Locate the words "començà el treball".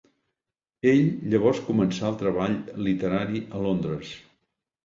1.67-2.57